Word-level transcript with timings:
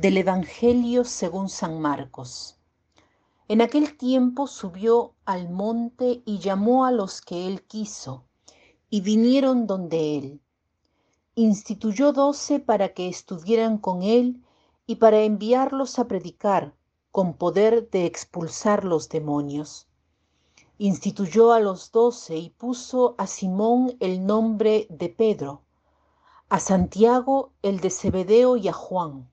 Del 0.00 0.16
Evangelio 0.16 1.02
según 1.04 1.48
San 1.48 1.80
Marcos. 1.80 2.56
En 3.48 3.60
aquel 3.60 3.96
tiempo 3.96 4.46
subió 4.46 5.16
al 5.24 5.50
monte 5.50 6.22
y 6.24 6.38
llamó 6.38 6.84
a 6.84 6.92
los 6.92 7.20
que 7.20 7.48
él 7.48 7.64
quiso, 7.64 8.22
y 8.90 9.00
vinieron 9.00 9.66
donde 9.66 10.16
él. 10.16 10.40
Instituyó 11.34 12.12
doce 12.12 12.60
para 12.60 12.94
que 12.94 13.08
estuvieran 13.08 13.76
con 13.76 14.04
él 14.04 14.40
y 14.86 14.94
para 14.94 15.22
enviarlos 15.22 15.98
a 15.98 16.06
predicar, 16.06 16.76
con 17.10 17.34
poder 17.34 17.90
de 17.90 18.06
expulsar 18.06 18.84
los 18.84 19.08
demonios. 19.08 19.88
Instituyó 20.78 21.50
a 21.52 21.58
los 21.58 21.90
doce 21.90 22.36
y 22.36 22.50
puso 22.50 23.16
a 23.18 23.26
Simón 23.26 23.96
el 23.98 24.24
nombre 24.24 24.86
de 24.90 25.08
Pedro, 25.08 25.64
a 26.48 26.60
Santiago 26.60 27.50
el 27.62 27.80
de 27.80 27.90
Zebedeo 27.90 28.56
y 28.56 28.68
a 28.68 28.72
Juan 28.72 29.28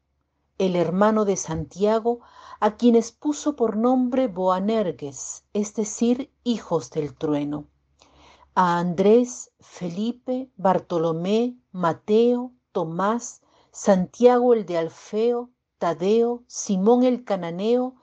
el 0.57 0.75
hermano 0.75 1.25
de 1.25 1.35
Santiago, 1.35 2.21
a 2.59 2.77
quienes 2.77 3.11
puso 3.11 3.55
por 3.55 3.75
nombre 3.75 4.27
Boanerges, 4.27 5.43
es 5.53 5.73
decir, 5.75 6.31
hijos 6.43 6.89
del 6.91 7.13
trueno, 7.13 7.67
a 8.55 8.79
Andrés, 8.79 9.51
Felipe, 9.59 10.49
Bartolomé, 10.55 11.57
Mateo, 11.71 12.53
Tomás, 12.71 13.41
Santiago 13.71 14.53
el 14.53 14.65
de 14.65 14.77
Alfeo, 14.77 15.49
Tadeo, 15.77 16.43
Simón 16.47 17.03
el 17.03 17.25
cananeo 17.25 17.95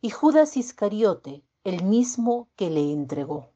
y 0.00 0.10
Judas 0.10 0.56
Iscariote, 0.56 1.44
el 1.64 1.84
mismo 1.84 2.48
que 2.56 2.70
le 2.70 2.92
entregó. 2.92 3.50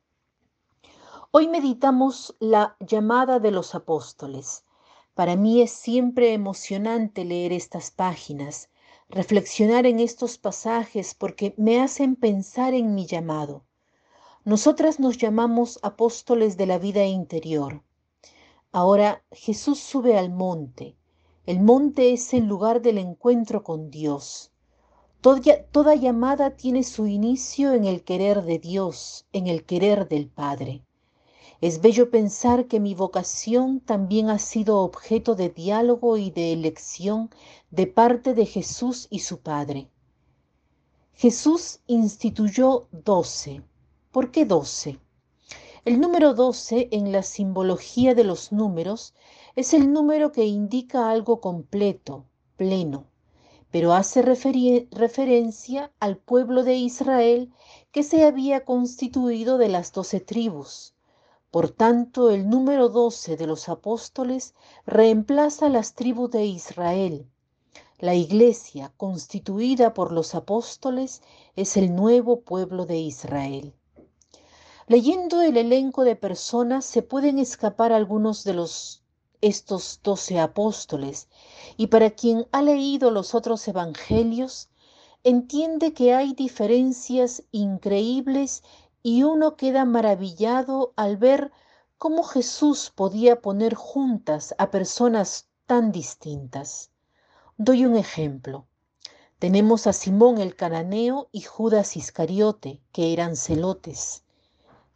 Hoy 1.30 1.48
meditamos 1.48 2.36
la 2.38 2.76
llamada 2.80 3.38
de 3.38 3.50
los 3.50 3.74
apóstoles 3.74 4.66
para 5.14 5.36
mí 5.36 5.60
es 5.60 5.70
siempre 5.70 6.32
emocionante 6.32 7.24
leer 7.24 7.52
estas 7.52 7.90
páginas, 7.90 8.70
reflexionar 9.08 9.84
en 9.84 10.00
estos 10.00 10.38
pasajes 10.38 11.14
porque 11.14 11.54
me 11.58 11.80
hacen 11.80 12.16
pensar 12.16 12.72
en 12.72 12.94
mi 12.94 13.06
llamado. 13.06 13.64
Nosotras 14.44 14.98
nos 14.98 15.18
llamamos 15.18 15.78
apóstoles 15.82 16.56
de 16.56 16.66
la 16.66 16.78
vida 16.78 17.04
interior. 17.04 17.82
Ahora 18.72 19.22
Jesús 19.30 19.78
sube 19.78 20.16
al 20.16 20.30
monte. 20.30 20.96
El 21.44 21.60
monte 21.60 22.12
es 22.12 22.32
el 22.32 22.46
lugar 22.46 22.80
del 22.80 22.98
encuentro 22.98 23.62
con 23.62 23.90
Dios. 23.90 24.50
Toda, 25.20 25.62
toda, 25.70 25.94
llamada 25.94 26.56
tiene 26.56 26.82
su 26.82 27.06
inicio 27.06 27.74
en 27.74 27.84
el 27.84 28.02
querer 28.02 28.42
de 28.42 28.58
Dios, 28.58 29.26
en 29.32 29.46
el 29.46 29.64
querer 29.64 30.08
del 30.08 30.28
Padre. 30.28 30.84
Es 31.62 31.80
bello 31.80 32.10
pensar 32.10 32.66
que 32.66 32.80
mi 32.80 32.92
vocación 32.92 33.78
también 33.78 34.30
ha 34.30 34.40
sido 34.40 34.78
objeto 34.80 35.36
de 35.36 35.48
diálogo 35.48 36.16
y 36.16 36.32
de 36.32 36.52
elección 36.52 37.30
de 37.70 37.86
parte 37.86 38.34
de 38.34 38.46
Jesús 38.46 39.06
y 39.10 39.20
su 39.20 39.38
Padre. 39.38 39.88
Jesús 41.14 41.78
instituyó 41.86 42.88
doce. 42.90 43.62
¿Por 44.10 44.32
qué 44.32 44.44
doce? 44.44 44.98
El 45.84 46.00
número 46.00 46.34
doce 46.34 46.88
en 46.90 47.12
la 47.12 47.22
simbología 47.22 48.16
de 48.16 48.24
los 48.24 48.50
números 48.50 49.14
es 49.54 49.72
el 49.72 49.92
número 49.92 50.32
que 50.32 50.46
indica 50.46 51.10
algo 51.10 51.40
completo, 51.40 52.24
pleno, 52.56 53.06
pero 53.70 53.94
hace 53.94 54.20
referencia 54.20 55.92
al 56.00 56.16
pueblo 56.16 56.64
de 56.64 56.74
Israel 56.74 57.52
que 57.92 58.02
se 58.02 58.24
había 58.24 58.64
constituido 58.64 59.58
de 59.58 59.68
las 59.68 59.92
doce 59.92 60.18
tribus 60.18 60.92
por 61.52 61.68
tanto, 61.68 62.30
el 62.30 62.48
número 62.48 62.88
12 62.88 63.36
de 63.36 63.46
los 63.46 63.68
apóstoles 63.68 64.54
reemplaza 64.86 65.68
las 65.68 65.92
tribus 65.92 66.30
de 66.30 66.46
Israel. 66.46 67.26
La 67.98 68.14
iglesia 68.14 68.94
constituida 68.96 69.92
por 69.92 70.12
los 70.12 70.34
apóstoles 70.34 71.20
es 71.54 71.76
el 71.76 71.94
nuevo 71.94 72.40
pueblo 72.40 72.86
de 72.86 72.96
Israel. 72.96 73.74
Leyendo 74.86 75.42
el 75.42 75.58
elenco 75.58 76.04
de 76.04 76.16
personas 76.16 76.86
se 76.86 77.02
pueden 77.02 77.38
escapar 77.38 77.92
algunos 77.92 78.44
de 78.44 78.54
los 78.54 79.02
estos 79.42 80.00
doce 80.02 80.40
apóstoles 80.40 81.28
y 81.76 81.88
para 81.88 82.12
quien 82.12 82.46
ha 82.52 82.62
leído 82.62 83.10
los 83.10 83.34
otros 83.34 83.68
evangelios 83.68 84.70
entiende 85.22 85.92
que 85.92 86.14
hay 86.14 86.32
diferencias 86.32 87.44
increíbles 87.52 88.62
y 89.02 89.24
uno 89.24 89.56
queda 89.56 89.84
maravillado 89.84 90.92
al 90.96 91.16
ver 91.16 91.50
cómo 91.98 92.22
Jesús 92.22 92.92
podía 92.94 93.40
poner 93.40 93.74
juntas 93.74 94.54
a 94.58 94.70
personas 94.70 95.48
tan 95.66 95.92
distintas. 95.92 96.90
Doy 97.56 97.84
un 97.84 97.96
ejemplo. 97.96 98.66
Tenemos 99.38 99.86
a 99.86 99.92
Simón 99.92 100.38
el 100.38 100.54
cananeo 100.54 101.28
y 101.32 101.42
Judas 101.42 101.96
Iscariote, 101.96 102.80
que 102.92 103.12
eran 103.12 103.36
celotes. 103.36 104.22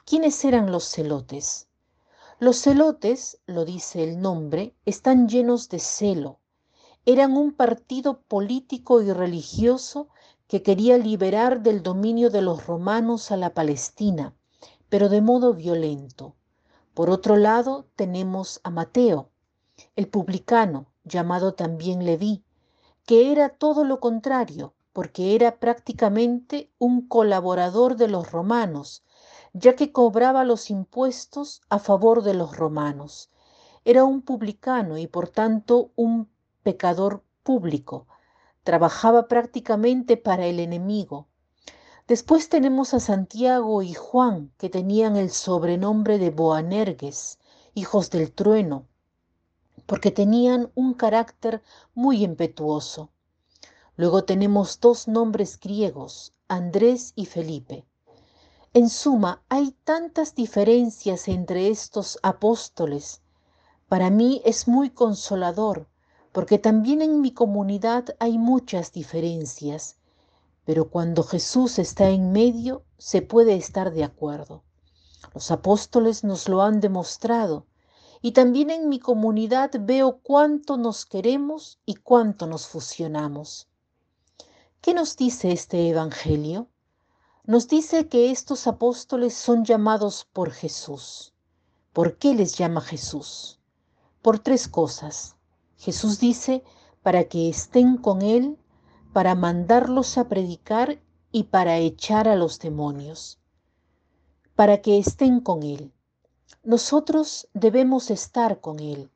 ¿Quiénes 0.05 0.45
eran 0.45 0.71
los 0.71 0.85
celotes? 0.85 1.67
Los 2.39 2.61
celotes, 2.61 3.41
lo 3.47 3.65
dice 3.65 4.05
el 4.05 4.21
nombre, 4.21 4.75
están 4.85 5.29
llenos 5.29 5.69
de 5.69 5.81
celo. 5.81 6.39
Eran 7.05 7.37
un 7.37 7.53
partido 7.53 8.21
político 8.21 9.03
y 9.03 9.11
religioso 9.11 10.09
que 10.49 10.63
quería 10.63 10.97
liberar 10.99 11.63
del 11.63 11.83
dominio 11.83 12.31
de 12.31 12.43
los 12.43 12.67
romanos 12.67 13.33
a 13.33 13.37
la 13.37 13.55
Palestina, 13.55 14.35
pero 14.89 15.09
de 15.09 15.21
modo 15.21 15.55
violento. 15.55 16.35
Por 16.95 17.11
otro 17.11 17.37
lado, 17.37 17.87
tenemos 17.97 18.61
a 18.63 18.71
Mateo, 18.71 19.31
el 19.97 20.09
publicano, 20.09 20.87
llamado 21.05 21.55
también 21.55 22.05
Leví, 22.05 22.45
que 23.05 23.33
era 23.33 23.51
todo 23.51 23.85
lo 23.85 24.01
contrario, 24.01 24.75
porque 24.93 25.35
era 25.35 25.59
prácticamente 25.59 26.71
un 26.79 27.07
colaborador 27.07 27.97
de 27.97 28.09
los 28.09 28.33
romanos, 28.33 29.05
ya 29.53 29.77
que 29.77 29.93
cobraba 29.93 30.45
los 30.45 30.71
impuestos 30.71 31.61
a 31.69 31.79
favor 31.79 32.23
de 32.23 32.35
los 32.35 32.57
romanos. 32.57 33.31
Era 33.85 34.05
un 34.05 34.23
publicano 34.23 34.97
y 34.97 35.07
por 35.07 35.29
tanto 35.29 35.91
un 35.97 36.29
pecador 36.63 37.23
público, 37.43 38.07
trabajaba 38.67 39.29
prácticamente 39.29 40.17
para 40.17 40.47
el 40.47 40.59
enemigo. 40.59 41.29
Después 42.09 42.49
tenemos 42.49 42.95
a 42.95 43.01
Santiago 43.01 43.81
y 43.81 43.95
Juan, 43.95 44.51
que 44.59 44.69
tenían 44.69 45.17
el 45.17 45.31
sobrenombre 45.31 46.19
de 46.19 46.31
Boanerges, 46.31 47.39
hijos 47.75 48.11
del 48.11 48.33
trueno, 48.33 48.89
porque 49.87 50.11
tenían 50.11 50.73
un 50.75 50.95
carácter 50.95 51.63
muy 51.95 52.25
impetuoso. 52.25 53.11
Luego 53.95 54.25
tenemos 54.25 54.81
dos 54.81 55.07
nombres 55.07 55.61
griegos, 55.61 56.35
Andrés 56.49 57.13
y 57.15 57.27
Felipe. 57.27 57.87
En 58.75 58.89
suma, 58.91 59.45
hay 59.49 59.77
tantas 59.85 60.35
diferencias 60.35 61.29
entre 61.29 61.69
estos 61.69 62.19
apóstoles. 62.25 63.23
Para 63.89 64.11
mí 64.11 64.43
es 64.45 64.67
muy 64.67 64.91
consolador 64.91 65.87
porque 66.37 66.59
también 66.59 67.01
en 67.01 67.23
mi 67.23 67.31
comunidad 67.31 68.15
hay 68.19 68.37
muchas 68.37 68.93
diferencias, 68.93 69.97
pero 70.67 70.91
cuando 70.91 71.23
Jesús 71.23 71.79
está 71.79 72.11
en 72.11 72.31
medio 72.31 72.85
se 72.99 73.23
puede 73.23 73.55
estar 73.55 73.91
de 73.91 74.05
acuerdo. 74.05 74.63
Los 75.33 75.51
apóstoles 75.51 76.25
nos 76.25 76.47
lo 76.47 76.61
han 76.61 76.81
demostrado 76.81 77.65
y 78.21 78.33
también 78.33 78.69
en 78.69 78.91
mi 78.91 78.99
comunidad 78.99 79.71
veo 79.81 80.19
cuánto 80.23 80.77
nos 80.77 81.07
queremos 81.07 81.79
y 81.87 81.95
cuánto 81.95 82.47
nos 82.47 82.67
fusionamos. 82.67 83.71
¿Qué 84.83 84.93
nos 84.93 85.17
dice 85.17 85.53
este 85.53 85.89
Evangelio? 85.89 86.69
Nos 87.45 87.67
dice 87.67 88.09
que 88.09 88.31
estos 88.31 88.67
apóstoles 88.67 89.33
son 89.33 89.65
llamados 89.65 90.27
por 90.31 90.51
Jesús. 90.51 91.33
¿Por 91.95 92.19
qué 92.19 92.35
les 92.35 92.59
llama 92.59 92.83
Jesús? 92.83 93.59
Por 94.21 94.39
tres 94.39 94.69
cosas. 94.69 95.36
Jesús 95.77 96.19
dice, 96.19 96.65
para 97.03 97.25
que 97.25 97.49
estén 97.49 97.99
con 97.99 98.23
Él, 98.23 98.59
para 99.13 99.35
mandarlos 99.35 100.19
a 100.19 100.29
predicar 100.29 101.01
y 101.31 101.45
para 101.45 101.79
echar 101.79 102.29
a 102.29 102.37
los 102.37 102.59
demonios. 102.59 103.39
Para 104.55 104.83
que 104.83 104.99
estén 104.99 105.41
con 105.41 105.63
Él. 105.63 105.93
Nosotros 106.65 107.49
debemos 107.55 108.11
estar 108.11 108.61
con 108.61 108.81
Él, 108.81 109.11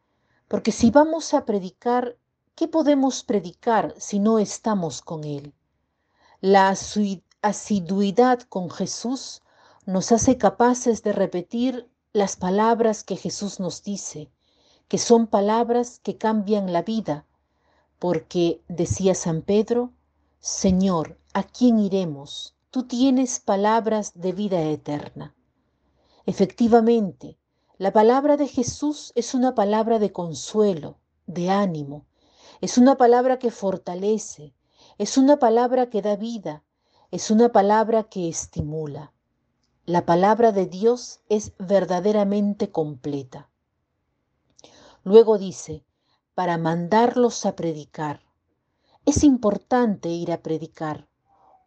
porque 0.48 0.70
si 0.70 0.90
vamos 0.90 1.34
a 1.34 1.44
predicar, 1.44 2.16
¿qué 2.54 2.68
podemos 2.68 3.24
predicar 3.24 3.94
si 3.98 4.20
no 4.20 4.38
estamos 4.38 5.02
con 5.02 5.24
Él? 5.24 5.52
La 6.40 6.68
asiduidad 7.42 8.40
con 8.42 8.70
Jesús 8.70 9.42
nos 9.86 10.12
hace 10.12 10.38
capaces 10.38 11.02
de 11.02 11.12
repetir 11.12 11.90
las 12.12 12.36
palabras 12.36 13.02
que 13.02 13.16
Jesús 13.16 13.60
nos 13.60 13.82
dice 13.82 14.30
que 14.90 14.98
son 14.98 15.28
palabras 15.28 16.00
que 16.02 16.18
cambian 16.18 16.72
la 16.72 16.82
vida, 16.82 17.24
porque 18.00 18.60
decía 18.66 19.14
San 19.14 19.40
Pedro, 19.40 19.92
Señor, 20.40 21.16
¿a 21.32 21.44
quién 21.44 21.78
iremos? 21.78 22.56
Tú 22.72 22.88
tienes 22.88 23.38
palabras 23.38 24.10
de 24.16 24.32
vida 24.32 24.60
eterna. 24.62 25.36
Efectivamente, 26.26 27.38
la 27.78 27.92
palabra 27.92 28.36
de 28.36 28.48
Jesús 28.48 29.12
es 29.14 29.32
una 29.32 29.54
palabra 29.54 30.00
de 30.00 30.10
consuelo, 30.10 30.98
de 31.28 31.50
ánimo. 31.50 32.04
Es 32.60 32.76
una 32.76 32.96
palabra 32.96 33.38
que 33.38 33.52
fortalece, 33.52 34.54
es 34.98 35.16
una 35.16 35.38
palabra 35.38 35.88
que 35.88 36.02
da 36.02 36.16
vida, 36.16 36.64
es 37.12 37.30
una 37.30 37.52
palabra 37.52 38.02
que 38.02 38.28
estimula. 38.28 39.12
La 39.86 40.04
palabra 40.04 40.50
de 40.50 40.66
Dios 40.66 41.20
es 41.28 41.52
verdaderamente 41.60 42.72
completa. 42.72 43.49
Luego 45.02 45.38
dice, 45.38 45.84
para 46.34 46.58
mandarlos 46.58 47.46
a 47.46 47.56
predicar. 47.56 48.20
Es 49.06 49.24
importante 49.24 50.08
ir 50.08 50.32
a 50.32 50.42
predicar, 50.42 51.08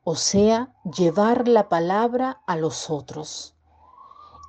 o 0.04 0.16
sea, 0.16 0.74
llevar 0.84 1.48
la 1.48 1.70
palabra 1.70 2.42
a 2.46 2.56
los 2.56 2.90
otros. 2.90 3.56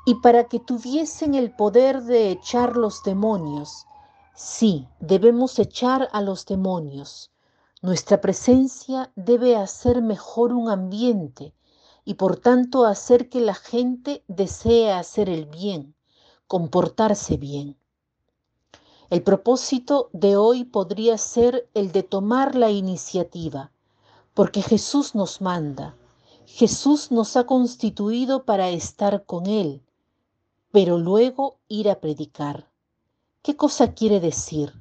Y 0.06 0.16
para 0.16 0.44
que 0.44 0.60
tuviesen 0.60 1.34
el 1.34 1.54
poder 1.54 2.02
de 2.02 2.30
echar 2.30 2.76
los 2.76 3.02
demonios, 3.02 3.86
sí, 4.34 4.86
debemos 5.00 5.58
echar 5.58 6.08
a 6.12 6.20
los 6.20 6.44
demonios. 6.44 7.30
Nuestra 7.80 8.20
presencia 8.20 9.12
debe 9.16 9.56
hacer 9.56 10.02
mejor 10.02 10.52
un 10.52 10.68
ambiente 10.70 11.54
y 12.04 12.14
por 12.14 12.36
tanto 12.36 12.84
hacer 12.84 13.28
que 13.28 13.40
la 13.40 13.54
gente 13.54 14.24
desee 14.28 14.92
hacer 14.92 15.30
el 15.30 15.46
bien, 15.46 15.94
comportarse 16.46 17.36
bien. 17.38 17.78
El 19.14 19.22
propósito 19.22 20.10
de 20.12 20.36
hoy 20.36 20.64
podría 20.64 21.18
ser 21.18 21.70
el 21.72 21.92
de 21.92 22.02
tomar 22.02 22.56
la 22.56 22.72
iniciativa, 22.72 23.70
porque 24.34 24.60
Jesús 24.60 25.14
nos 25.14 25.40
manda, 25.40 25.96
Jesús 26.46 27.12
nos 27.12 27.36
ha 27.36 27.46
constituido 27.46 28.44
para 28.44 28.70
estar 28.70 29.24
con 29.24 29.46
Él, 29.46 29.84
pero 30.72 30.98
luego 30.98 31.60
ir 31.68 31.88
a 31.90 32.00
predicar. 32.00 32.68
¿Qué 33.40 33.54
cosa 33.54 33.94
quiere 33.94 34.18
decir? 34.18 34.74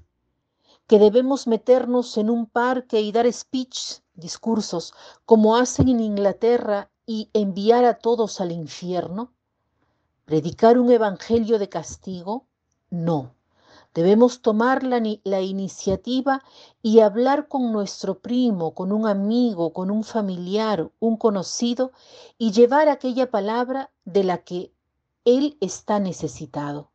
¿Que 0.88 0.98
debemos 0.98 1.46
meternos 1.46 2.18
en 2.18 2.32
un 2.32 2.48
parque 2.48 3.02
y 3.02 3.12
dar 3.12 3.32
speech, 3.32 4.00
discursos, 4.16 4.96
como 5.28 5.58
hacen 5.58 5.90
en 5.90 6.00
Inglaterra 6.00 6.90
y 7.06 7.30
enviar 7.34 7.86
a 7.86 8.00
todos 8.00 8.42
al 8.42 8.52
infierno? 8.52 9.32
¿Predicar 10.26 10.80
un 10.80 10.90
evangelio 10.90 11.60
de 11.60 11.70
castigo? 11.70 12.48
No. 12.90 13.36
Debemos 13.94 14.42
tomar 14.42 14.84
la, 14.84 15.02
la, 15.24 15.42
iniciativa 15.42 16.44
y 16.82 17.00
hablar 17.00 17.48
con 17.48 17.72
nuestro 17.72 18.20
primo, 18.20 18.74
con 18.74 18.92
un 18.92 19.08
amigo, 19.08 19.72
con 19.72 19.92
un 19.92 20.04
familiar, 20.04 20.92
un 21.00 21.16
conocido, 21.18 21.92
y 22.40 22.52
llevar 22.52 22.90
aquella 22.90 23.30
palabra 23.30 23.92
de 24.06 24.24
la 24.24 24.40
que 24.40 24.74
él 25.26 25.58
está 25.62 26.00
necesitado. 26.00 26.90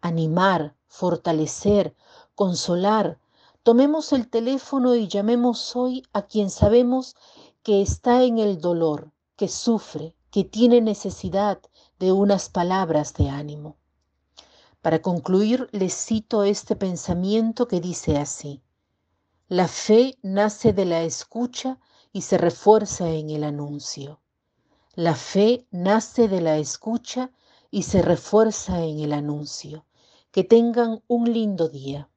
Animar, 0.00 0.76
fortalecer, 0.86 1.96
consolar. 2.36 3.18
Tomemos 3.64 4.12
el 4.12 4.28
teléfono 4.28 4.94
y 4.94 5.08
llamemos 5.08 5.74
hoy 5.74 6.04
a 6.12 6.22
quien 6.22 6.50
sabemos 6.50 7.16
que 7.64 7.82
está 7.82 8.22
en 8.22 8.38
el 8.38 8.60
dolor, 8.60 9.10
que 9.34 9.48
sufre, 9.48 10.14
que 10.30 10.44
tiene 10.44 10.80
necesidad 10.80 11.60
de 11.98 12.12
unas 12.12 12.48
palabras 12.48 13.14
de 13.14 13.30
ánimo. 13.30 13.76
Para 14.86 15.02
concluir, 15.02 15.68
les 15.72 15.92
cito 15.92 16.44
este 16.44 16.76
pensamiento 16.76 17.66
que 17.66 17.80
dice 17.80 18.18
así. 18.18 18.62
La 19.48 19.66
fe 19.66 20.16
nace 20.22 20.72
de 20.72 20.84
la 20.84 21.02
escucha 21.02 21.80
y 22.12 22.20
se 22.22 22.38
refuerza 22.38 23.10
en 23.10 23.30
el 23.30 23.42
anuncio. 23.42 24.20
La 24.94 25.16
fe 25.16 25.66
nace 25.72 26.28
de 26.28 26.40
la 26.40 26.58
escucha 26.58 27.32
y 27.68 27.82
se 27.82 28.00
refuerza 28.00 28.84
en 28.84 29.00
el 29.00 29.12
anuncio. 29.12 29.86
Que 30.30 30.44
tengan 30.44 31.02
un 31.08 31.32
lindo 31.32 31.68
día. 31.68 32.08